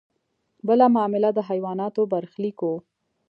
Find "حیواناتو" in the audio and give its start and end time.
1.49-2.01